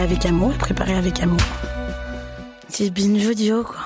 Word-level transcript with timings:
Avec 0.00 0.24
amour, 0.26 0.52
préparé 0.54 0.94
avec 0.94 1.22
amour. 1.22 1.38
C'est 2.68 2.90
binge 2.90 3.26
audio, 3.28 3.62
quoi. 3.62 3.76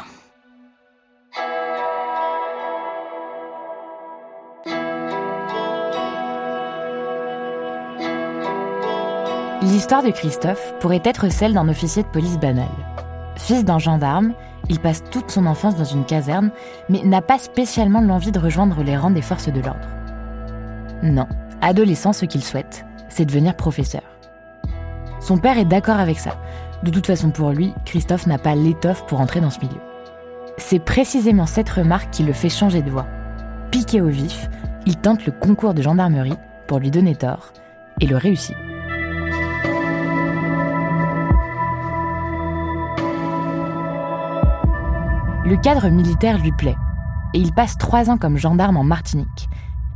L'histoire 9.62 10.02
de 10.02 10.10
Christophe 10.10 10.74
pourrait 10.80 11.02
être 11.04 11.28
celle 11.30 11.52
d'un 11.52 11.68
officier 11.68 12.02
de 12.04 12.08
police 12.08 12.38
banal. 12.38 12.64
Fils 13.36 13.64
d'un 13.64 13.78
gendarme, 13.78 14.32
il 14.70 14.78
passe 14.78 15.02
toute 15.10 15.30
son 15.30 15.44
enfance 15.44 15.76
dans 15.76 15.84
une 15.84 16.06
caserne, 16.06 16.50
mais 16.88 17.02
n'a 17.02 17.20
pas 17.20 17.38
spécialement 17.38 18.00
l'envie 18.00 18.32
de 18.32 18.38
rejoindre 18.38 18.82
les 18.82 18.96
rangs 18.96 19.10
des 19.10 19.22
forces 19.22 19.48
de 19.48 19.60
l'ordre. 19.60 19.88
Non, 21.02 21.26
adolescent, 21.60 22.12
ce 22.12 22.24
qu'il 22.24 22.44
souhaite, 22.44 22.84
c'est 23.08 23.26
devenir 23.26 23.54
professeur. 23.56 24.15
Son 25.26 25.38
père 25.38 25.58
est 25.58 25.64
d'accord 25.64 25.98
avec 25.98 26.20
ça. 26.20 26.38
De 26.84 26.90
toute 26.92 27.08
façon, 27.08 27.30
pour 27.30 27.50
lui, 27.50 27.74
Christophe 27.84 28.28
n'a 28.28 28.38
pas 28.38 28.54
l'étoffe 28.54 29.04
pour 29.06 29.20
entrer 29.20 29.40
dans 29.40 29.50
ce 29.50 29.58
milieu. 29.58 29.80
C'est 30.56 30.78
précisément 30.78 31.46
cette 31.46 31.68
remarque 31.68 32.10
qui 32.12 32.22
le 32.22 32.32
fait 32.32 32.48
changer 32.48 32.80
de 32.80 32.92
voie. 32.92 33.08
Piqué 33.72 34.00
au 34.00 34.06
vif, 34.06 34.48
il 34.86 34.94
tente 34.94 35.26
le 35.26 35.32
concours 35.32 35.74
de 35.74 35.82
gendarmerie 35.82 36.36
pour 36.68 36.78
lui 36.78 36.92
donner 36.92 37.16
tort, 37.16 37.52
et 38.00 38.06
le 38.06 38.16
réussit. 38.16 38.54
Le 45.44 45.56
cadre 45.60 45.88
militaire 45.88 46.38
lui 46.38 46.52
plaît, 46.52 46.76
et 47.34 47.40
il 47.40 47.52
passe 47.52 47.76
trois 47.78 48.10
ans 48.10 48.16
comme 48.16 48.36
gendarme 48.36 48.76
en 48.76 48.84
Martinique. 48.84 49.48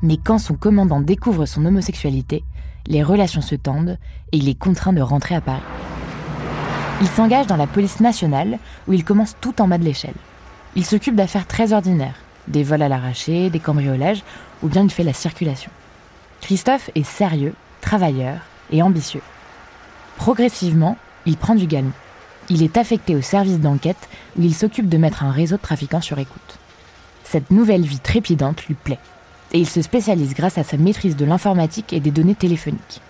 Mais 0.02 0.16
quand 0.16 0.38
son 0.38 0.55
commandant 0.55 1.00
découvre 1.00 1.46
son 1.46 1.64
homosexualité, 1.66 2.42
les 2.86 3.03
relations 3.03 3.41
se 3.41 3.55
tendent 3.55 3.98
et 4.33 4.36
il 4.36 4.48
est 4.48 4.59
contraint 4.59 4.92
de 4.92 5.03
rentrer 5.03 5.34
à 5.34 5.41
Paris. 5.41 5.61
Il 7.00 7.09
s'engage 7.09 7.47
dans 7.47 7.56
la 7.56 7.67
police 7.67 8.00
nationale 8.00 8.59
où 8.86 8.92
il 8.92 9.05
commence 9.05 9.36
tout 9.41 9.61
en 9.62 9.69
bas 9.69 9.78
de 9.78 9.84
l'échelle. 9.84 10.14
Il 10.77 10.84
s'occupe 10.84 11.17
d'affaires 11.17 11.47
très 11.47 11.73
ordinaires, 11.73 12.20
des 12.48 12.62
vols 12.62 12.83
à 12.83 12.89
l'arraché, 12.89 13.51
des 13.51 13.61
cambriolages, 13.61 14.23
ou 14.62 14.69
bien 14.69 14.84
il 14.84 14.91
fait 14.91 15.05
la 15.05 15.12
circulation. 15.12 15.70
Christophe 16.41 16.91
est 16.95 17.05
sérieux, 17.05 17.55
travailleur 17.81 18.39
et 18.70 18.83
ambitieux. 18.83 19.23
Progressivement, 20.17 20.97
il 21.27 21.36
prend 21.36 21.55
du 21.55 21.67
galon 21.67 21.92
il 22.51 22.64
est 22.64 22.77
affecté 22.77 23.14
au 23.14 23.23
service 23.23 23.61
d'enquête 23.61 24.08
où 24.36 24.42
il 24.42 24.55
s'occupe 24.55 24.89
de 24.89 24.98
mettre 24.98 25.23
un 25.23 25.31
réseau 25.31 25.56
de 25.56 25.62
trafiquants 25.62 26.01
sur 26.01 26.19
écoute. 26.19 26.58
Cette 27.23 27.51
nouvelle 27.53 27.83
vie 27.83 28.01
trépidante 28.01 28.67
lui 28.67 28.75
plaît, 28.75 28.98
et 29.52 29.58
il 29.58 29.68
se 29.68 29.82
spécialise 29.82 30.34
grâce 30.34 30.58
à 30.58 30.64
sa 30.64 30.76
maîtrise 30.76 31.16
de 31.16 31.24
l'informatique 31.24 31.92
et 31.92 32.00
des 32.00 32.10
données 32.10 32.34
téléphoniques. 32.34 33.00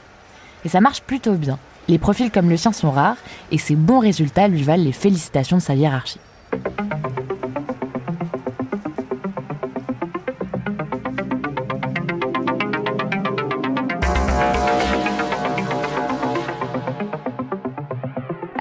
Et 0.64 0.68
ça 0.68 0.80
marche 0.80 1.02
plutôt 1.02 1.34
bien. 1.34 1.58
Les 1.88 1.98
profils 1.98 2.30
comme 2.30 2.50
le 2.50 2.56
sien 2.56 2.72
sont 2.72 2.90
rares, 2.90 3.16
et 3.50 3.58
ses 3.58 3.76
bons 3.76 3.98
résultats 3.98 4.48
lui 4.48 4.62
valent 4.62 4.84
les 4.84 4.92
félicitations 4.92 5.56
de 5.56 5.62
sa 5.62 5.74
hiérarchie. 5.74 6.20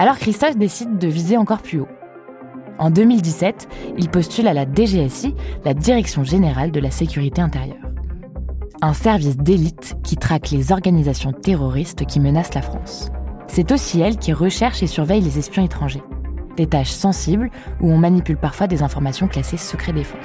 Alors 0.00 0.16
Christophe 0.16 0.56
décide 0.56 0.96
de 0.96 1.08
viser 1.08 1.36
encore 1.36 1.60
plus 1.60 1.80
haut. 1.80 1.88
En 2.80 2.88
2017, 2.88 3.68
il 3.98 4.08
postule 4.08 4.48
à 4.48 4.54
la 4.54 4.64
DGSI, 4.64 5.34
la 5.66 5.74
Direction 5.74 6.24
générale 6.24 6.70
de 6.70 6.80
la 6.80 6.90
sécurité 6.90 7.42
intérieure. 7.42 7.76
Un 8.80 8.94
service 8.94 9.36
d'élite 9.36 9.96
qui 10.02 10.16
traque 10.16 10.50
les 10.50 10.72
organisations 10.72 11.32
terroristes 11.32 12.06
qui 12.06 12.20
menacent 12.20 12.54
la 12.54 12.62
France. 12.62 13.10
C'est 13.48 13.70
aussi 13.70 14.00
elle 14.00 14.16
qui 14.16 14.32
recherche 14.32 14.82
et 14.82 14.86
surveille 14.86 15.20
les 15.20 15.38
espions 15.38 15.62
étrangers. 15.62 16.02
Des 16.56 16.66
tâches 16.66 16.90
sensibles 16.90 17.50
où 17.82 17.92
on 17.92 17.98
manipule 17.98 18.38
parfois 18.38 18.66
des 18.66 18.82
informations 18.82 19.28
classées 19.28 19.58
secret 19.58 19.92
défense. 19.92 20.24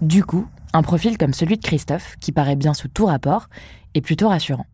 Du 0.00 0.24
coup, 0.24 0.46
un 0.74 0.82
profil 0.82 1.16
comme 1.16 1.32
celui 1.32 1.56
de 1.56 1.62
Christophe, 1.62 2.16
qui 2.20 2.32
paraît 2.32 2.56
bien 2.56 2.74
sous 2.74 2.88
tout 2.88 3.06
rapport, 3.06 3.48
est 3.94 4.00
plutôt 4.00 4.28
rassurant. 4.28 4.66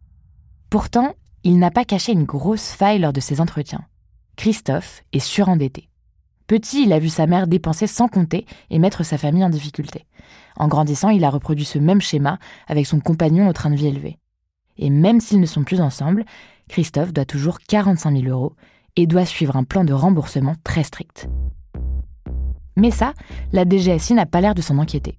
Pourtant, 0.71 1.15
il 1.45 1.59
n'a 1.59 1.71
pas 1.71 1.85
caché 1.85 2.13
une 2.13 2.25
grosse 2.25 2.71
faille 2.71 2.99
lors 2.99 3.13
de 3.13 3.21
ses 3.21 3.41
entretiens. 3.41 3.85
Christophe 4.37 5.03
est 5.13 5.21
surendetté. 5.21 5.91
Petit, 6.47 6.85
il 6.85 6.93
a 6.95 6.99
vu 6.99 7.11
sa 7.11 7.27
mère 7.27 7.47
dépenser 7.47 7.87
sans 7.87 8.09
compter 8.09 8.47
et 8.71 8.79
mettre 8.79 9.05
sa 9.05 9.19
famille 9.19 9.45
en 9.45 9.51
difficulté. 9.51 10.07
En 10.57 10.69
grandissant, 10.69 11.11
il 11.11 11.23
a 11.23 11.31
reproduit 11.31 11.67
ce 11.67 11.79
même 11.79 12.01
schéma 12.01 12.39
avec 12.67 12.87
son 12.87 12.99
compagnon 12.99 13.47
au 13.47 13.53
train 13.53 13.71
de 13.71 13.77
vie 13.77 13.89
élevé. 13.89 14.19
Et 14.79 14.89
même 14.89 15.21
s'ils 15.21 15.41
ne 15.41 15.47
sont 15.47 15.65
plus 15.65 15.83
ensemble, 15.83 16.25
Christophe 16.69 17.13
doit 17.13 17.27
toujours 17.27 17.59
45 17.61 18.23
000 18.23 18.29
euros 18.29 18.55
et 18.97 19.07
doit 19.07 19.27
suivre 19.27 19.57
un 19.57 19.65
plan 19.65 19.85
de 19.85 19.93
remboursement 19.93 20.55
très 20.65 20.83
strict. 20.83 21.29
Mais 22.77 22.91
ça, 22.91 23.13
la 23.53 23.65
DGSI 23.69 24.15
n'a 24.15 24.27
pas 24.27 24.41
l'air 24.41 24.55
de 24.55 24.63
s'en 24.63 24.79
inquiéter. 24.79 25.19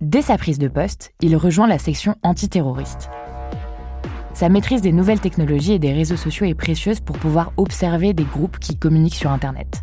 Dès 0.00 0.22
sa 0.22 0.38
prise 0.38 0.60
de 0.60 0.68
poste, 0.68 1.12
il 1.22 1.34
rejoint 1.36 1.66
la 1.66 1.78
section 1.78 2.14
antiterroriste. 2.22 3.10
Sa 4.32 4.48
maîtrise 4.48 4.80
des 4.80 4.92
nouvelles 4.92 5.18
technologies 5.18 5.72
et 5.72 5.80
des 5.80 5.92
réseaux 5.92 6.16
sociaux 6.16 6.46
est 6.46 6.54
précieuse 6.54 7.00
pour 7.00 7.18
pouvoir 7.18 7.50
observer 7.56 8.12
des 8.12 8.22
groupes 8.22 8.60
qui 8.60 8.78
communiquent 8.78 9.16
sur 9.16 9.32
Internet. 9.32 9.82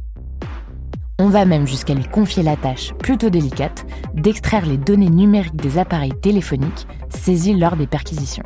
On 1.19 1.27
va 1.27 1.43
même 1.43 1.67
jusqu'à 1.67 1.93
lui 1.93 2.05
confier 2.05 2.43
la 2.43 2.55
tâche, 2.55 2.93
plutôt 2.93 3.29
délicate, 3.29 3.85
d'extraire 4.13 4.65
les 4.65 4.77
données 4.77 5.09
numériques 5.09 5.57
des 5.57 5.77
appareils 5.77 6.17
téléphoniques 6.21 6.87
saisis 7.09 7.53
lors 7.53 7.75
des 7.75 7.87
perquisitions. 7.87 8.45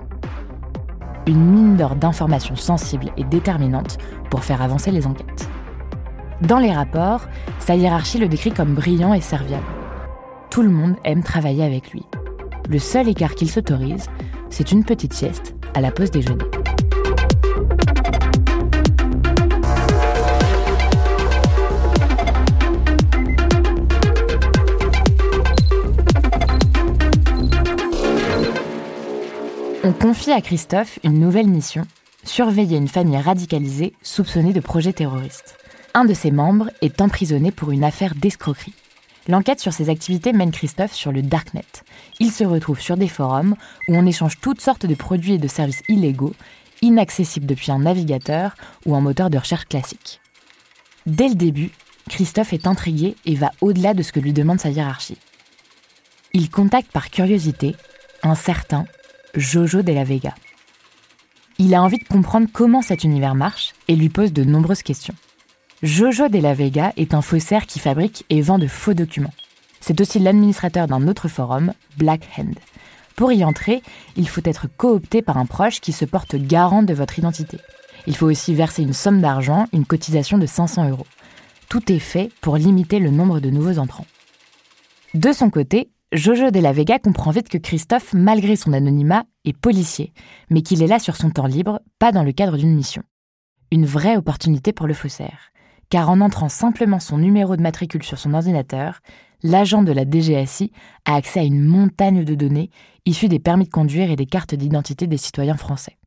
Une 1.28 1.51
mine 1.51 1.78
d'or 1.78 1.96
d'informations 1.96 2.56
sensibles 2.56 3.12
et 3.16 3.24
déterminantes 3.24 4.00
pour 4.31 4.44
faire 4.44 4.63
avancer 4.63 4.90
les 4.90 5.06
enquêtes. 5.06 5.47
Dans 6.41 6.57
les 6.57 6.74
rapports, 6.74 7.28
sa 7.59 7.75
hiérarchie 7.75 8.18
le 8.18 8.28
décrit 8.28 8.51
comme 8.51 8.74
brillant 8.74 9.13
et 9.13 9.22
serviable 9.22 9.79
tout 10.59 10.64
le 10.64 10.72
monde 10.72 10.97
aime 11.06 11.24
travailler 11.24 11.64
avec 11.64 11.92
lui. 11.92 12.03
Le 12.68 12.80
seul 12.80 13.08
écart 13.08 13.34
qu'il 13.34 13.50
s'autorise, 13.50 14.08
c'est 14.50 14.74
une 14.74 14.84
petite 14.84 15.14
sieste 15.14 15.56
à 15.74 15.80
la 15.80 15.90
pause 15.90 16.12
déjeuner. 16.12 16.44
On 29.86 29.94
confie 29.94 30.34
à 30.34 30.42
Christophe 30.42 31.00
une 31.06 31.22
nouvelle 31.22 31.48
mission, 31.48 31.88
surveiller 32.25 32.75
une 32.75 32.90
famille 32.90 33.18
radicalisée 33.18 33.94
soupçonnée 34.02 34.52
de 34.52 34.59
projets 34.59 34.92
terroristes. 34.92 35.56
Un 35.94 36.03
de 36.03 36.14
ses 36.14 36.31
membres 36.31 36.69
est 36.81 37.00
emprisonné 37.00 37.51
pour 37.51 37.72
une 37.72 37.86
affaire 37.86 38.13
d'escroquerie. 38.13 38.74
L'enquête 39.30 39.60
sur 39.60 39.74
ses 39.74 39.92
activités 39.92 40.34
mène 40.34 40.50
Christophe 40.50 40.96
sur 40.96 41.12
le 41.12 41.22
Darknet. 41.22 41.84
Il 42.20 42.31
se 42.31 42.44
retrouve 42.44 42.80
sur 42.80 42.98
des 42.98 43.08
forums 43.08 43.56
où 43.88 43.96
on 43.96 44.08
échange 44.08 44.40
toutes 44.42 44.60
sortes 44.60 44.88
de 44.88 44.96
produits 44.96 45.34
et 45.34 45.38
de 45.38 45.48
services 45.48 45.84
illégaux, 45.88 46.34
inaccessibles 46.81 47.46
depuis 47.46 47.72
un 47.72 47.78
navigateur 47.78 48.56
ou 48.88 48.96
un 48.96 49.02
moteur 49.02 49.30
de 49.30 49.38
recherche 49.38 49.66
classique. 49.66 50.20
Dès 51.06 51.28
le 51.28 51.36
début, 51.36 51.70
Christophe 52.10 52.54
est 52.54 52.66
intrigué 52.66 53.16
et 53.28 53.36
va 53.36 53.52
au-delà 53.62 53.94
de 53.94 54.02
ce 54.02 54.12
que 54.12 54.20
lui 54.20 54.34
demande 54.34 54.60
sa 54.60 54.72
hiérarchie. 54.72 55.20
Il 56.34 56.50
contacte 56.50 56.92
par 56.92 57.12
curiosité 57.12 57.75
un 58.24 58.34
certain 58.34 58.86
Jojo 59.36 59.84
de 59.84 59.94
la 59.94 60.06
Vega. 60.06 60.34
Il 61.60 61.75
a 61.75 61.84
envie 61.84 62.00
de 62.00 62.08
comprendre 62.08 62.48
comment 62.52 62.82
cet 62.82 63.04
univers 63.04 63.36
marche 63.36 63.75
et 63.88 63.96
lui 63.96 64.10
pose 64.10 64.34
de 64.34 64.44
nombreuses 64.44 64.82
questions. 64.82 65.14
Jojo 65.81 66.28
de 66.28 66.40
la 66.40 66.54
Vega 66.54 66.92
est 66.98 67.14
un 67.14 67.22
faussaire 67.22 67.66
qui 67.66 67.80
fabrique 67.80 68.26
et 68.30 68.42
vend 68.42 68.60
de 68.60 68.68
faux 68.68 68.94
documents. 68.94 69.34
C'est 69.80 70.02
aussi 70.02 70.20
l'administrateur 70.20 70.88
d'un 70.88 71.08
autre 71.08 71.30
forum, 71.30 71.72
Black 71.96 72.28
Hand. 72.38 72.56
Pour 73.16 73.31
y 73.31 73.46
entrer, 73.46 73.81
il 74.18 74.28
faut 74.28 74.42
être 74.44 74.68
coopté 74.76 75.22
par 75.22 75.38
un 75.38 75.46
proche 75.46 75.80
qui 75.80 75.94
se 75.94 76.04
porte 76.04 76.36
garant 76.36 76.84
de 76.84 76.94
votre 76.94 77.18
identité. 77.18 77.60
Il 78.08 78.18
faut 78.18 78.26
aussi 78.26 78.54
verser 78.54 78.84
une 78.84 78.92
somme 78.92 79.22
d'argent, 79.22 79.68
une 79.72 79.86
cotisation 79.86 80.38
de 80.38 80.46
500 80.46 80.90
euros. 80.90 81.08
tout 81.70 81.90
est 81.94 82.00
fait 82.00 82.30
pour 82.42 82.58
limiter 82.58 83.00
le 83.00 83.10
nombre 83.10 83.40
de 83.40 83.50
nouveaux 83.50 83.80
entrants. 83.80 84.08
De 85.14 85.32
son 85.32 85.50
côté, 85.50 85.92
Jojo 86.12 86.52
de 86.52 86.60
la 86.60 86.74
Vega 86.74 87.00
comprend 87.00 87.32
vite 87.32 87.48
que 87.48 87.58
Christophe, 87.58 88.14
malgré 88.14 88.58
son 88.58 88.74
anonymat, 88.74 89.24
est 89.46 89.56
policier, 89.56 90.12
mais 90.50 90.62
qu'il 90.62 90.84
est 90.84 90.88
là 90.88 91.00
sur 91.00 91.16
son 91.16 91.30
temps 91.30 91.46
libre, 91.46 91.80
pas 92.00 92.12
dans 92.12 92.24
le 92.24 92.34
cadre 92.34 92.58
d'une 92.58 92.75
mission. 92.75 93.04
Une 93.72 93.86
vraie 93.86 94.18
opportunité 94.18 94.74
pour 94.74 94.88
le 94.88 94.94
faussaire, 94.94 95.52
car 95.89 96.09
en 96.09 96.21
entrant 96.21 96.50
simplement 96.50 97.00
son 97.00 97.18
numéro 97.18 97.56
de 97.56 97.62
matricule 97.62 98.03
sur 98.03 98.19
son 98.19 98.33
ordinateur, 98.33 99.00
l'agent 99.44 99.83
de 99.83 99.91
la 99.91 100.06
DGSI 100.06 100.71
a 101.06 101.15
accès 101.15 101.39
à 101.39 101.44
une 101.44 101.63
montagne 101.63 102.24
de 102.24 102.36
données 102.36 102.69
issues 103.06 103.30
des 103.30 103.39
permis 103.39 103.65
de 103.65 103.71
conduire 103.71 104.12
et 104.12 104.15
des 104.15 104.25
cartes 104.25 104.56
d'identité 104.56 105.07
des 105.07 105.18
citoyens 105.18 105.57
français. 105.57 105.97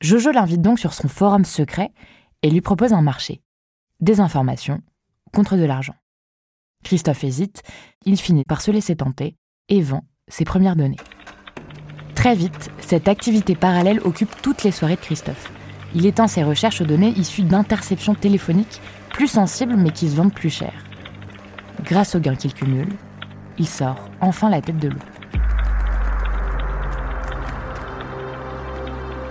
Jojo 0.00 0.32
l'invite 0.32 0.62
donc 0.62 0.78
sur 0.78 0.92
son 0.92 1.08
forum 1.08 1.44
secret 1.44 1.92
et 2.42 2.50
lui 2.50 2.60
propose 2.60 2.92
un 2.92 3.02
marché. 3.02 3.40
Des 4.00 4.20
informations 4.20 4.82
contre 5.32 5.56
de 5.56 5.64
l'argent. 5.64 5.94
Christophe 6.82 7.24
hésite, 7.24 7.62
il 8.04 8.18
finit 8.18 8.44
par 8.44 8.60
se 8.60 8.70
laisser 8.70 8.96
tenter 8.96 9.36
et 9.68 9.80
vend 9.80 10.04
ses 10.28 10.44
premières 10.44 10.76
données. 10.76 10.98
Très 12.14 12.34
vite, 12.34 12.70
cette 12.80 13.08
activité 13.08 13.54
parallèle 13.54 14.00
occupe 14.04 14.30
toutes 14.42 14.62
les 14.62 14.72
soirées 14.72 14.96
de 14.96 15.00
Christophe. 15.00 15.53
Il 15.94 16.06
étend 16.06 16.26
ses 16.26 16.42
recherches 16.42 16.80
aux 16.80 16.86
données 16.86 17.12
issues 17.16 17.42
d'interceptions 17.42 18.14
téléphoniques 18.14 18.80
plus 19.10 19.28
sensibles 19.28 19.76
mais 19.76 19.90
qui 19.90 20.08
se 20.08 20.16
vendent 20.16 20.34
plus 20.34 20.50
cher. 20.50 20.72
Grâce 21.84 22.14
aux 22.14 22.20
gains 22.20 22.34
qu'il 22.34 22.52
cumule, 22.54 22.92
il 23.58 23.68
sort 23.68 24.08
enfin 24.20 24.50
la 24.50 24.60
tête 24.60 24.78
de 24.78 24.88
l'eau. 24.88 24.96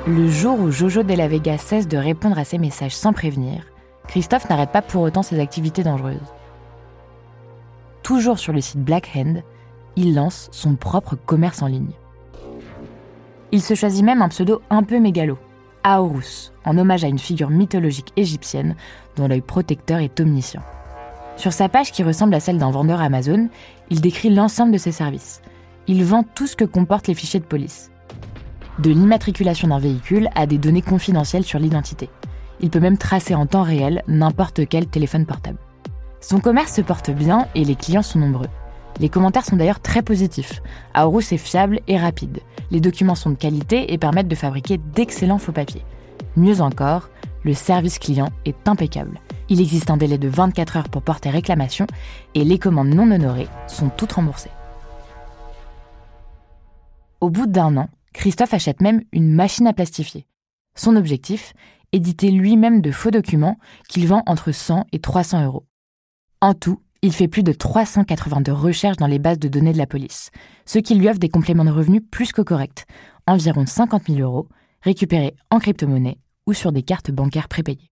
Le 0.07 0.29
jour 0.29 0.59
où 0.59 0.71
Jojo 0.71 1.03
de 1.03 1.13
la 1.13 1.27
Vega 1.27 1.57
cesse 1.57 1.87
de 1.87 1.97
répondre 1.97 2.37
à 2.37 2.43
ses 2.43 2.57
messages 2.57 2.95
sans 2.95 3.13
prévenir, 3.13 3.63
Christophe 4.07 4.49
n'arrête 4.49 4.71
pas 4.71 4.81
pour 4.81 5.01
autant 5.01 5.23
ses 5.23 5.39
activités 5.39 5.83
dangereuses 5.83 6.33
toujours 8.03 8.37
sur 8.37 8.53
le 8.53 8.61
site 8.61 8.83
Blackhand, 8.83 9.41
il 9.95 10.13
lance 10.13 10.49
son 10.51 10.75
propre 10.75 11.15
commerce 11.15 11.61
en 11.61 11.67
ligne. 11.67 11.93
Il 13.51 13.61
se 13.61 13.73
choisit 13.73 14.03
même 14.03 14.21
un 14.21 14.29
pseudo 14.29 14.61
un 14.69 14.83
peu 14.83 14.99
mégalo, 14.99 15.37
Aorus, 15.83 16.51
en 16.65 16.77
hommage 16.77 17.03
à 17.03 17.07
une 17.07 17.19
figure 17.19 17.49
mythologique 17.49 18.13
égyptienne 18.15 18.75
dont 19.15 19.27
l'œil 19.27 19.41
protecteur 19.41 19.99
est 19.99 20.19
omniscient. 20.19 20.63
Sur 21.35 21.51
sa 21.51 21.67
page 21.69 21.91
qui 21.91 22.03
ressemble 22.03 22.33
à 22.35 22.39
celle 22.39 22.57
d'un 22.57 22.71
vendeur 22.71 23.01
Amazon, 23.01 23.49
il 23.89 24.01
décrit 24.01 24.29
l'ensemble 24.29 24.71
de 24.71 24.77
ses 24.77 24.91
services. 24.91 25.41
Il 25.87 26.03
vend 26.03 26.23
tout 26.23 26.47
ce 26.47 26.55
que 26.55 26.65
comportent 26.65 27.07
les 27.07 27.15
fichiers 27.15 27.39
de 27.39 27.45
police. 27.45 27.91
De 28.79 28.89
l'immatriculation 28.89 29.67
d'un 29.67 29.79
véhicule 29.79 30.29
à 30.35 30.45
des 30.45 30.57
données 30.57 30.81
confidentielles 30.81 31.43
sur 31.43 31.59
l'identité. 31.59 32.09
Il 32.61 32.69
peut 32.69 32.79
même 32.79 32.97
tracer 32.97 33.35
en 33.35 33.45
temps 33.45 33.63
réel 33.63 34.03
n'importe 34.07 34.67
quel 34.67 34.87
téléphone 34.87 35.25
portable. 35.25 35.57
Son 36.21 36.39
commerce 36.39 36.73
se 36.73 36.81
porte 36.81 37.11
bien 37.11 37.47
et 37.55 37.65
les 37.65 37.75
clients 37.75 38.01
sont 38.01 38.19
nombreux. 38.19 38.47
Les 38.99 39.09
commentaires 39.09 39.45
sont 39.45 39.55
d'ailleurs 39.55 39.79
très 39.79 40.01
positifs. 40.01 40.61
Aorus 40.93 41.31
est 41.31 41.37
fiable 41.37 41.79
et 41.87 41.97
rapide. 41.97 42.39
Les 42.71 42.79
documents 42.79 43.15
sont 43.15 43.31
de 43.31 43.35
qualité 43.35 43.91
et 43.93 43.97
permettent 43.97 44.27
de 44.27 44.35
fabriquer 44.35 44.77
d'excellents 44.77 45.39
faux 45.39 45.51
papiers. 45.51 45.85
Mieux 46.35 46.61
encore, 46.61 47.09
le 47.43 47.53
service 47.53 47.99
client 47.99 48.29
est 48.45 48.67
impeccable. 48.67 49.19
Il 49.49 49.59
existe 49.59 49.89
un 49.89 49.97
délai 49.97 50.17
de 50.17 50.27
24 50.27 50.77
heures 50.77 50.89
pour 50.89 51.01
porter 51.01 51.29
réclamation 51.29 51.87
et 52.33 52.43
les 52.43 52.59
commandes 52.59 52.93
non 52.93 53.11
honorées 53.11 53.49
sont 53.67 53.89
toutes 53.89 54.13
remboursées. 54.13 54.51
Au 57.19 57.29
bout 57.29 57.47
d'un 57.47 57.77
an, 57.77 57.89
Christophe 58.13 58.53
achète 58.53 58.81
même 58.81 59.01
une 59.11 59.33
machine 59.33 59.67
à 59.67 59.73
plastifier. 59.73 60.27
Son 60.75 60.95
objectif 60.95 61.53
Éditer 61.93 62.31
lui-même 62.31 62.81
de 62.81 62.91
faux 62.91 63.11
documents 63.11 63.59
qu'il 63.87 64.07
vend 64.07 64.23
entre 64.25 64.51
100 64.51 64.87
et 64.91 64.99
300 64.99 65.45
euros. 65.45 65.67
En 66.41 66.55
tout, 66.55 66.79
il 67.03 67.13
fait 67.13 67.27
plus 67.27 67.43
de 67.43 67.51
382 67.51 68.51
recherches 68.51 68.97
dans 68.97 69.07
les 69.07 69.19
bases 69.19 69.37
de 69.37 69.49
données 69.49 69.73
de 69.73 69.77
la 69.77 69.85
police, 69.85 70.31
ce 70.65 70.79
qui 70.79 70.95
lui 70.95 71.09
offre 71.09 71.19
des 71.19 71.29
compléments 71.29 71.65
de 71.65 71.71
revenus 71.71 72.01
plus 72.09 72.31
que 72.31 72.41
corrects, 72.41 72.85
environ 73.27 73.65
50 73.65 74.07
000 74.07 74.19
euros, 74.21 74.47
récupérés 74.81 75.35
en 75.51 75.59
crypto-monnaie 75.59 76.17
ou 76.47 76.53
sur 76.53 76.71
des 76.71 76.81
cartes 76.81 77.11
bancaires 77.11 77.49
prépayées. 77.49 77.91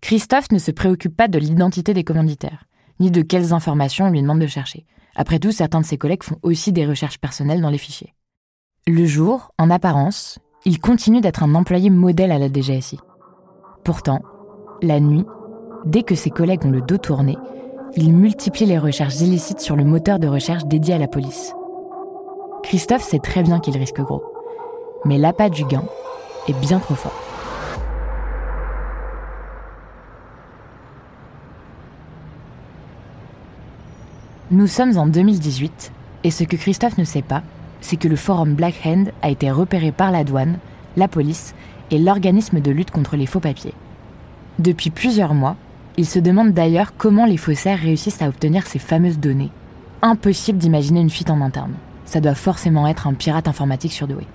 Christophe 0.00 0.52
ne 0.52 0.58
se 0.58 0.70
préoccupe 0.70 1.16
pas 1.16 1.28
de 1.28 1.38
l'identité 1.38 1.92
des 1.92 2.04
commanditaires, 2.04 2.64
ni 3.00 3.10
de 3.10 3.22
quelles 3.22 3.52
informations 3.52 4.06
on 4.06 4.10
lui 4.10 4.22
demande 4.22 4.40
de 4.40 4.46
chercher. 4.46 4.86
Après 5.16 5.38
tout, 5.38 5.52
certains 5.52 5.80
de 5.80 5.86
ses 5.86 5.98
collègues 5.98 6.22
font 6.22 6.38
aussi 6.42 6.72
des 6.72 6.86
recherches 6.86 7.18
personnelles 7.18 7.60
dans 7.60 7.70
les 7.70 7.78
fichiers. 7.78 8.14
Le 8.86 9.04
jour, 9.04 9.50
en 9.58 9.68
apparence, 9.68 10.38
il 10.64 10.78
continue 10.78 11.20
d'être 11.20 11.42
un 11.42 11.54
employé 11.54 11.90
modèle 11.90 12.30
à 12.30 12.38
la 12.38 12.48
DGSI. 12.48 12.98
Pourtant, 13.84 14.22
la 14.82 15.00
nuit, 15.00 15.24
Dès 15.86 16.02
que 16.02 16.16
ses 16.16 16.30
collègues 16.30 16.66
ont 16.66 16.70
le 16.70 16.80
dos 16.80 16.98
tourné, 16.98 17.36
il 17.96 18.12
multiplie 18.12 18.66
les 18.66 18.78
recherches 18.78 19.20
illicites 19.20 19.60
sur 19.60 19.74
le 19.74 19.84
moteur 19.84 20.18
de 20.18 20.28
recherche 20.28 20.66
dédié 20.66 20.94
à 20.94 20.98
la 20.98 21.08
police. 21.08 21.54
Christophe 22.62 23.02
sait 23.02 23.18
très 23.18 23.42
bien 23.42 23.58
qu'il 23.58 23.76
risque 23.76 24.00
gros, 24.00 24.22
mais 25.06 25.16
l'appât 25.16 25.48
du 25.48 25.64
gain 25.64 25.84
est 26.46 26.60
bien 26.60 26.78
trop 26.78 26.94
fort. 26.94 27.18
Nous 34.50 34.66
sommes 34.66 34.96
en 34.98 35.06
2018 35.06 35.90
et 36.24 36.30
ce 36.30 36.44
que 36.44 36.56
Christophe 36.56 36.98
ne 36.98 37.04
sait 37.04 37.22
pas, 37.22 37.42
c'est 37.80 37.96
que 37.96 38.08
le 38.08 38.16
forum 38.16 38.54
Black 38.54 38.74
Hand 38.84 39.10
a 39.22 39.30
été 39.30 39.50
repéré 39.50 39.90
par 39.90 40.12
la 40.12 40.22
douane, 40.22 40.58
la 40.96 41.08
police 41.08 41.54
et 41.90 41.98
l'organisme 41.98 42.60
de 42.60 42.70
lutte 42.70 42.90
contre 42.90 43.16
les 43.16 43.26
faux 43.26 43.40
papiers. 43.40 43.74
Depuis 44.58 44.90
plusieurs 44.90 45.34
mois, 45.34 45.56
il 45.96 46.06
se 46.06 46.18
demande 46.18 46.52
d'ailleurs 46.52 46.96
comment 46.96 47.24
les 47.24 47.36
faussaires 47.36 47.78
réussissent 47.78 48.22
à 48.22 48.28
obtenir 48.28 48.66
ces 48.66 48.78
fameuses 48.78 49.18
données. 49.18 49.50
Impossible 50.02 50.58
d'imaginer 50.58 51.00
une 51.00 51.10
fuite 51.10 51.30
en 51.30 51.40
interne. 51.40 51.74
Ça 52.04 52.20
doit 52.20 52.34
forcément 52.34 52.86
être 52.86 53.06
un 53.06 53.14
pirate 53.14 53.48
informatique 53.48 53.92
surdoué. 53.92 54.26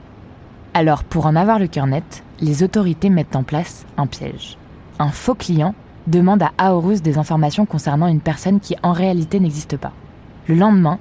Alors, 0.74 1.04
pour 1.04 1.26
en 1.26 1.36
avoir 1.36 1.60
le 1.60 1.68
cœur 1.68 1.86
net, 1.86 2.24
les 2.40 2.64
autorités 2.64 3.10
mettent 3.10 3.36
en 3.36 3.44
place 3.44 3.86
un 3.98 4.08
piège. 4.08 4.58
Un 5.00 5.10
faux 5.10 5.36
client 5.36 5.76
demande 6.08 6.44
à 6.44 6.52
Aorus 6.58 7.02
des 7.02 7.18
informations 7.18 7.66
concernant 7.66 8.08
une 8.08 8.22
personne 8.22 8.60
qui 8.60 8.76
en 8.82 8.92
réalité 8.92 9.40
n'existe 9.40 9.78
pas. 9.78 9.94
Le 10.48 10.56
lendemain, 10.56 10.98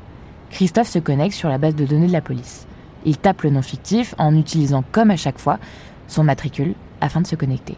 Christophe 0.51 0.89
se 0.89 0.99
connecte 0.99 1.35
sur 1.35 1.49
la 1.49 1.59
base 1.59 1.75
de 1.75 1.87
données 1.87 2.09
de 2.09 2.13
la 2.13 2.21
police. 2.21 2.67
Il 3.07 3.17
tape 3.17 3.43
le 3.43 3.51
nom 3.51 3.63
fictif 3.63 4.15
en 4.19 4.37
utilisant, 4.37 4.85
comme 4.93 5.11
à 5.11 5.17
chaque 5.17 5.39
fois, 5.39 5.59
son 6.07 6.25
matricule 6.25 6.75
afin 7.01 7.23
de 7.23 7.27
se 7.27 7.37
connecter. 7.37 7.77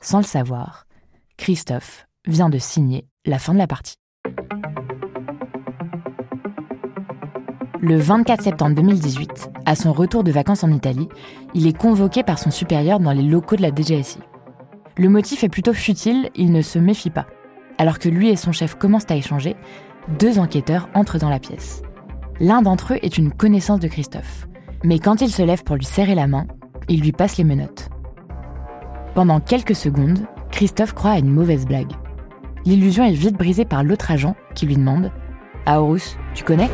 Sans 0.00 0.18
le 0.18 0.24
savoir, 0.24 0.86
Christophe 1.48 2.06
vient 2.26 2.50
de 2.50 2.58
signer 2.58 3.06
la 3.24 3.38
fin 3.38 3.54
de 3.54 3.58
la 3.58 3.66
partie. 3.66 3.96
Le 7.80 7.96
24 7.96 8.42
septembre 8.42 8.74
2018, 8.74 9.48
à 9.64 9.74
son 9.74 9.94
retour 9.94 10.24
de 10.24 10.30
vacances 10.30 10.62
en 10.62 10.70
Italie, 10.70 11.08
il 11.54 11.66
est 11.66 11.74
convoqué 11.74 12.22
par 12.22 12.38
son 12.38 12.50
supérieur 12.50 13.00
dans 13.00 13.12
les 13.12 13.22
locaux 13.22 13.56
de 13.56 13.62
la 13.62 13.70
DGSI. 13.74 14.18
Le 14.98 15.08
motif 15.08 15.42
est 15.42 15.48
plutôt 15.48 15.72
futile, 15.72 16.28
il 16.34 16.52
ne 16.52 16.60
se 16.60 16.78
méfie 16.78 17.08
pas. 17.08 17.24
Alors 17.78 17.98
que 17.98 18.10
lui 18.10 18.28
et 18.28 18.36
son 18.36 18.52
chef 18.52 18.74
commencent 18.74 19.10
à 19.10 19.16
échanger, 19.16 19.56
deux 20.20 20.38
enquêteurs 20.38 20.90
entrent 20.92 21.16
dans 21.16 21.30
la 21.30 21.40
pièce. 21.40 21.80
L'un 22.40 22.60
d'entre 22.60 22.92
eux 22.92 22.98
est 23.00 23.16
une 23.16 23.32
connaissance 23.32 23.80
de 23.80 23.88
Christophe. 23.88 24.46
Mais 24.84 24.98
quand 24.98 25.22
il 25.22 25.30
se 25.30 25.40
lève 25.40 25.64
pour 25.64 25.76
lui 25.76 25.86
serrer 25.86 26.14
la 26.14 26.26
main, 26.26 26.46
il 26.90 27.00
lui 27.00 27.12
passe 27.12 27.38
les 27.38 27.44
menottes. 27.44 27.88
Pendant 29.14 29.40
quelques 29.40 29.74
secondes, 29.74 30.26
Christophe 30.50 30.92
croit 30.92 31.12
à 31.12 31.18
une 31.18 31.30
mauvaise 31.30 31.66
blague. 31.66 31.92
L'illusion 32.64 33.04
est 33.04 33.12
vite 33.12 33.36
brisée 33.36 33.64
par 33.64 33.84
l'autre 33.84 34.10
agent 34.10 34.34
qui 34.54 34.66
lui 34.66 34.76
demande 34.76 35.10
Aorus, 35.66 36.16
tu 36.34 36.44
connais? 36.44 36.68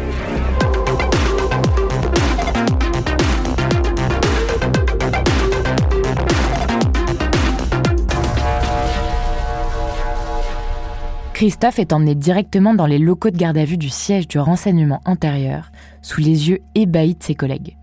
Christophe 11.34 11.80
est 11.80 11.92
emmené 11.92 12.14
directement 12.14 12.74
dans 12.74 12.86
les 12.86 12.98
locaux 12.98 13.30
de 13.30 13.36
garde 13.36 13.58
à 13.58 13.64
vue 13.64 13.76
du 13.76 13.88
siège 13.88 14.28
du 14.28 14.38
renseignement 14.38 15.00
intérieur, 15.04 15.72
sous 16.00 16.20
les 16.20 16.48
yeux 16.48 16.60
ébahis 16.74 17.16
de 17.16 17.22
ses 17.22 17.34
collègues. 17.34 17.76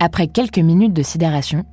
Après 0.00 0.26
quelques 0.26 0.58
minutes 0.58 0.94
de 0.94 1.02
sidération, 1.02 1.64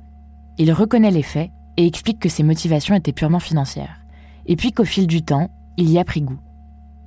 il 0.58 0.70
reconnaît 0.72 1.10
les 1.10 1.22
faits 1.22 1.50
et 1.76 1.86
explique 1.86 2.20
que 2.20 2.28
ses 2.28 2.42
motivations 2.42 2.94
étaient 2.94 3.12
purement 3.12 3.40
financières. 3.40 4.00
Et 4.46 4.56
puis 4.56 4.72
qu'au 4.72 4.84
fil 4.84 5.06
du 5.06 5.22
temps, 5.22 5.50
il 5.76 5.90
y 5.90 5.98
a 5.98 6.04
pris 6.04 6.22
goût. 6.22 6.38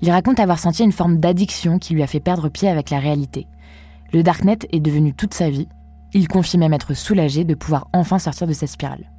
Il 0.01 0.11
raconte 0.11 0.39
avoir 0.39 0.59
senti 0.59 0.83
une 0.83 0.91
forme 0.91 1.19
d'addiction 1.19 1.79
qui 1.79 1.93
lui 1.93 2.03
a 2.03 2.07
fait 2.07 2.19
perdre 2.19 2.49
pied 2.49 2.69
avec 2.69 2.89
la 2.89 2.99
réalité. 2.99 3.47
Le 4.13 4.23
Darknet 4.23 4.59
est 4.71 4.79
devenu 4.79 5.13
toute 5.13 5.33
sa 5.33 5.49
vie. 5.49 5.67
Il 6.13 6.27
confie 6.27 6.57
même 6.57 6.73
être 6.73 6.93
soulagé 6.93 7.43
de 7.43 7.55
pouvoir 7.55 7.87
enfin 7.93 8.19
sortir 8.19 8.47
de 8.47 8.53
cette 8.53 8.69
spirale. 8.69 9.11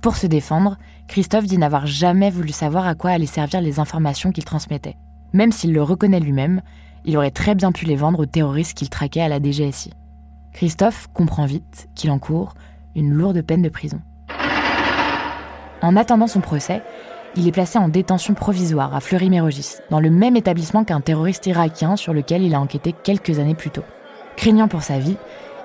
Pour 0.00 0.16
se 0.16 0.26
défendre, 0.26 0.78
Christophe 1.08 1.46
dit 1.46 1.58
n'avoir 1.58 1.86
jamais 1.86 2.30
voulu 2.30 2.50
savoir 2.50 2.86
à 2.86 2.94
quoi 2.94 3.10
allaient 3.10 3.26
servir 3.26 3.60
les 3.60 3.80
informations 3.80 4.30
qu'il 4.30 4.44
transmettait. 4.44 4.96
Même 5.32 5.52
s'il 5.52 5.72
le 5.72 5.82
reconnaît 5.82 6.20
lui-même, 6.20 6.62
il 7.04 7.16
aurait 7.16 7.30
très 7.30 7.54
bien 7.54 7.72
pu 7.72 7.84
les 7.84 7.96
vendre 7.96 8.20
aux 8.20 8.26
terroristes 8.26 8.76
qu'il 8.76 8.88
traquait 8.88 9.20
à 9.20 9.28
la 9.28 9.40
DGSI. 9.40 9.90
Christophe 10.52 11.08
comprend 11.12 11.44
vite 11.44 11.88
qu'il 11.94 12.10
encourt 12.10 12.54
une 12.94 13.10
lourde 13.10 13.42
peine 13.42 13.62
de 13.62 13.68
prison. 13.68 14.00
En 15.82 15.96
attendant 15.96 16.26
son 16.26 16.40
procès, 16.40 16.82
il 17.36 17.46
est 17.46 17.52
placé 17.52 17.78
en 17.78 17.88
détention 17.88 18.34
provisoire 18.34 18.94
à 18.94 19.00
Fleury-Mérogis, 19.00 19.76
dans 19.90 20.00
le 20.00 20.10
même 20.10 20.36
établissement 20.36 20.84
qu'un 20.84 21.00
terroriste 21.00 21.46
irakien 21.46 21.96
sur 21.96 22.14
lequel 22.14 22.42
il 22.42 22.54
a 22.54 22.60
enquêté 22.60 22.94
quelques 23.02 23.38
années 23.38 23.54
plus 23.54 23.70
tôt. 23.70 23.84
Craignant 24.36 24.68
pour 24.68 24.82
sa 24.82 24.98
vie, 24.98 25.16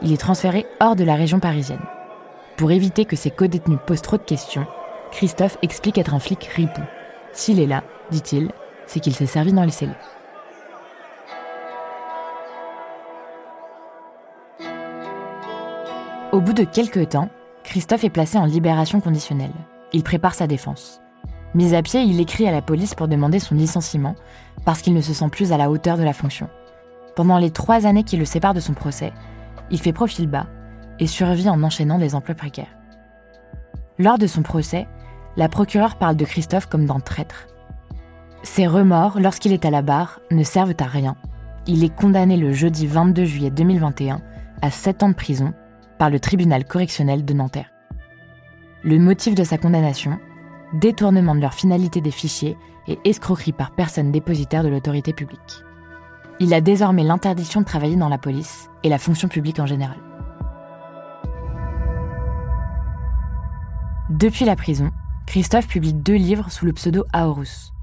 il 0.01 0.11
est 0.11 0.19
transféré 0.19 0.65
hors 0.79 0.95
de 0.95 1.03
la 1.03 1.15
région 1.15 1.39
parisienne. 1.39 1.79
Pour 2.57 2.71
éviter 2.71 3.05
que 3.05 3.15
ses 3.15 3.31
co-détenus 3.31 3.79
posent 3.85 4.01
trop 4.01 4.17
de 4.17 4.23
questions, 4.23 4.65
Christophe 5.11 5.57
explique 5.61 5.97
être 5.97 6.13
un 6.13 6.19
flic 6.19 6.43
ripou. 6.55 6.81
S'il 7.31 7.59
est 7.59 7.67
là, 7.67 7.83
dit-il, 8.11 8.51
c'est 8.85 8.99
qu'il 8.99 9.15
s'est 9.15 9.25
servi 9.25 9.53
dans 9.53 9.63
les 9.63 9.71
cellules. 9.71 9.95
Au 16.31 16.39
bout 16.39 16.53
de 16.53 16.63
quelques 16.63 17.09
temps, 17.09 17.29
Christophe 17.63 18.03
est 18.03 18.09
placé 18.09 18.37
en 18.37 18.45
libération 18.45 19.01
conditionnelle. 19.01 19.51
Il 19.93 20.03
prépare 20.03 20.33
sa 20.33 20.48
défense. 20.48 21.01
Mis 21.53 21.75
à 21.75 21.81
pied, 21.81 22.01
il 22.01 22.19
écrit 22.19 22.48
à 22.48 22.51
la 22.51 22.62
police 22.62 22.95
pour 22.95 23.07
demander 23.07 23.39
son 23.39 23.55
licenciement 23.55 24.15
parce 24.65 24.81
qu'il 24.81 24.93
ne 24.93 25.01
se 25.01 25.13
sent 25.13 25.29
plus 25.29 25.51
à 25.51 25.57
la 25.57 25.69
hauteur 25.69 25.98
de 25.98 26.03
la 26.03 26.13
fonction. 26.13 26.50
Pendant 27.15 27.38
les 27.38 27.51
trois 27.51 27.86
années 27.86 28.03
qui 28.03 28.15
le 28.15 28.25
séparent 28.25 28.53
de 28.53 28.62
son 28.62 28.74
procès, 28.74 29.12
il 29.69 29.81
fait 29.81 29.91
profil 29.93 30.27
bas 30.27 30.48
et 31.00 31.07
survit 31.07 31.50
en 31.50 31.62
enchaînant 31.63 31.98
des 31.98 32.15
emplois 32.15 32.36
précaires. 32.36 32.77
Lors 34.00 34.17
de 34.17 34.27
son 34.27 34.43
procès, 34.43 34.88
la 35.36 35.50
procureure 35.50 35.98
parle 35.98 36.15
de 36.15 36.25
Christophe 36.25 36.67
comme 36.67 36.86
d'un 36.86 37.00
traître. 37.00 37.48
Ses 38.43 38.67
remords, 38.67 39.19
lorsqu'il 39.19 39.53
est 39.53 39.65
à 39.65 39.69
la 39.69 39.81
barre, 39.81 40.19
ne 40.31 40.43
servent 40.43 40.74
à 40.79 40.86
rien. 40.86 41.15
Il 41.67 41.83
est 41.83 41.95
condamné 41.95 42.38
le 42.38 42.53
jeudi 42.53 42.88
22 42.88 43.25
juillet 43.25 43.51
2021 43.51 44.21
à 44.62 44.71
7 44.71 45.03
ans 45.03 45.10
de 45.10 45.15
prison 45.15 45.53
par 46.00 46.10
le 46.10 46.19
tribunal 46.19 46.65
correctionnel 46.65 47.24
de 47.24 47.33
Nanterre. 47.33 47.71
Le 48.83 48.97
motif 48.97 49.35
de 49.35 49.43
sa 49.43 49.59
condamnation 49.59 50.19
Détournement 50.73 51.35
de 51.35 51.39
leur 51.39 51.53
finalité 51.53 52.01
des 52.01 52.09
fichiers 52.09 52.57
et 52.88 52.97
escroquerie 53.05 53.51
par 53.51 53.75
personne 53.75 54.11
dépositaire 54.11 54.63
de 54.63 54.69
l'autorité 54.69 55.13
publique. 55.13 55.63
Il 56.39 56.51
a 56.51 56.61
désormais 56.61 57.03
l'interdiction 57.03 57.61
de 57.61 57.65
travailler 57.65 57.95
dans 57.95 58.09
la 58.09 58.17
police 58.17 58.71
et 58.81 58.89
la 58.89 58.97
fonction 58.97 59.27
publique 59.27 59.59
en 59.59 59.67
général. 59.67 59.97
Depuis 64.09 64.45
la 64.45 64.55
prison, 64.55 64.89
Christophe 65.27 65.67
publie 65.67 65.93
deux 65.93 66.15
livres 66.15 66.50
sous 66.50 66.65
le 66.65 66.73
pseudo 66.73 67.05
Aorus. 67.13 67.73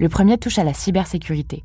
Le 0.00 0.08
premier 0.08 0.38
touche 0.38 0.58
à 0.58 0.64
la 0.64 0.74
cybersécurité. 0.74 1.62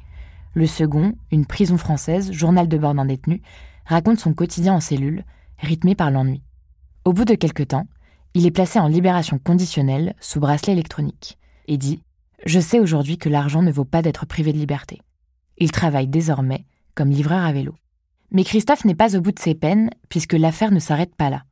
Le 0.54 0.68
second, 0.68 1.14
Une 1.32 1.48
prison 1.48 1.78
française, 1.78 2.32
journal 2.32 2.68
de 2.68 2.78
bord 2.78 2.94
d'un 2.94 3.06
détenu, 3.06 3.42
raconte 3.86 4.20
son 4.20 4.34
quotidien 4.34 4.76
en 4.76 4.80
cellule, 4.80 5.24
rythmé 5.58 5.96
par 5.96 6.12
l'ennui. 6.12 6.44
Au 7.06 7.14
bout 7.14 7.26
de 7.26 7.34
quelques 7.34 7.70
temps, 7.70 7.88
il 8.34 8.46
est 8.46 8.52
placé 8.52 8.80
en 8.80 8.88
libération 8.88 9.40
conditionnelle 9.40 10.16
sous 10.20 10.40
bracelet 10.40 10.74
électronique 10.74 11.38
et 11.68 11.78
dit 11.78 12.02
Je 12.46 12.60
sais 12.60 12.80
aujourd'hui 12.80 13.18
que 13.18 13.30
l'argent 13.30 13.62
ne 13.62 13.72
vaut 13.72 13.86
pas 13.86 14.02
d'être 14.02 14.26
privé 14.26 14.54
de 14.54 14.58
liberté. 14.58 15.02
Il 15.58 15.72
travaille 15.72 16.08
désormais 16.08 16.66
comme 16.96 17.10
livreur 17.10 17.44
à 17.44 17.54
vélo. 17.54 17.76
Mais 18.32 18.44
Christophe 18.44 18.86
n'est 18.86 18.96
pas 18.96 19.16
au 19.16 19.22
bout 19.22 19.32
de 19.32 19.40
ses 19.40 19.56
peines 19.56 19.90
puisque 20.10 20.34
l'affaire 20.34 20.72
ne 20.72 20.80
s'arrête 20.80 21.16
pas 21.16 21.30
là. 21.30 21.44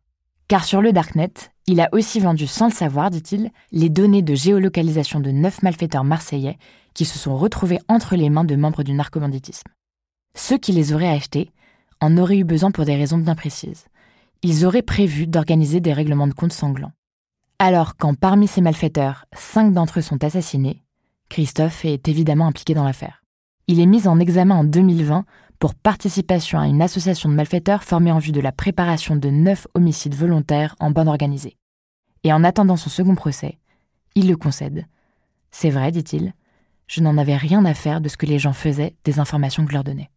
Car 0.47 0.65
sur 0.65 0.81
le 0.81 0.91
Darknet, 0.91 1.31
il 1.67 1.79
a 1.79 1.89
aussi 1.93 2.19
vendu 2.19 2.47
sans 2.47 2.67
le 2.67 2.73
savoir, 2.73 3.09
dit-il, 3.09 3.51
les 3.71 3.89
données 3.89 4.23
de 4.23 4.35
géolocalisation 4.35 5.19
de 5.19 5.31
neuf 5.31 5.61
malfaiteurs 5.61 6.03
marseillais 6.03 6.57
qui 6.93 7.05
se 7.05 7.17
sont 7.17 7.37
retrouvés 7.37 7.79
entre 7.87 8.15
les 8.15 8.29
mains 8.29 8.43
de 8.43 8.55
membres 8.55 8.83
du 8.83 8.93
narcobanditisme. 8.93 9.69
Ceux 10.35 10.57
qui 10.57 10.71
les 10.71 10.93
auraient 10.93 11.07
achetés 11.07 11.51
en 12.01 12.17
auraient 12.17 12.39
eu 12.39 12.43
besoin 12.43 12.71
pour 12.71 12.85
des 12.85 12.95
raisons 12.95 13.19
bien 13.19 13.35
précises. 13.35 13.85
Ils 14.43 14.65
auraient 14.65 14.81
prévu 14.81 15.27
d'organiser 15.27 15.81
des 15.81 15.93
règlements 15.93 16.27
de 16.27 16.33
comptes 16.33 16.53
sanglants. 16.53 16.93
Alors 17.59 17.95
quand 17.95 18.15
parmi 18.15 18.47
ces 18.47 18.61
malfaiteurs, 18.61 19.25
cinq 19.33 19.71
d'entre 19.71 19.99
eux 19.99 20.01
sont 20.01 20.23
assassinés, 20.23 20.83
Christophe 21.29 21.85
est 21.85 22.07
évidemment 22.07 22.47
impliqué 22.47 22.73
dans 22.73 22.83
l'affaire. 22.83 23.23
Il 23.67 23.79
est 23.79 23.85
mis 23.85 24.07
en 24.07 24.19
examen 24.19 24.55
en 24.55 24.63
2020 24.63 25.25
pour 25.59 25.75
participation 25.75 26.59
à 26.59 26.65
une 26.65 26.81
association 26.81 27.29
de 27.29 27.35
malfaiteurs 27.35 27.83
formée 27.83 28.11
en 28.11 28.17
vue 28.17 28.31
de 28.31 28.41
la 28.41 28.51
préparation 28.51 29.15
de 29.15 29.29
neuf 29.29 29.67
homicides 29.75 30.15
volontaires 30.15 30.75
en 30.79 30.89
bande 30.89 31.07
organisée. 31.07 31.55
Et 32.23 32.33
en 32.33 32.43
attendant 32.43 32.77
son 32.77 32.89
second 32.89 33.13
procès, 33.13 33.59
il 34.15 34.27
le 34.27 34.37
concède. 34.37 34.87
C'est 35.51 35.69
vrai, 35.69 35.91
dit-il, 35.91 36.33
je 36.87 37.01
n'en 37.01 37.17
avais 37.19 37.37
rien 37.37 37.63
à 37.63 37.75
faire 37.75 38.01
de 38.01 38.09
ce 38.09 38.17
que 38.17 38.25
les 38.25 38.39
gens 38.39 38.53
faisaient 38.53 38.95
des 39.03 39.19
informations 39.19 39.63
que 39.63 39.69
je 39.69 39.75
leur 39.75 39.83
donnais. 39.83 40.09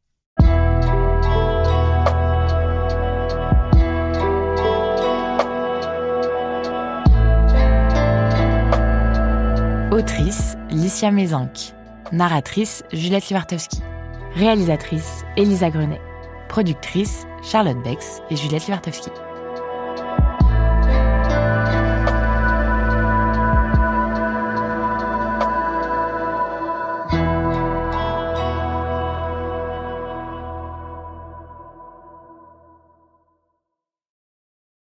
Autrice, 9.94 10.56
Licia 10.70 11.12
Mézenc. 11.12 11.72
Narratrice, 12.10 12.82
Juliette 12.92 13.28
Livartowski. 13.28 13.80
Réalisatrice, 14.34 15.24
Elisa 15.36 15.70
Grenet. 15.70 16.00
Productrice, 16.48 17.28
Charlotte 17.44 17.80
Bex 17.84 18.20
et 18.28 18.34
Juliette 18.34 18.66
Livartowski. 18.66 19.10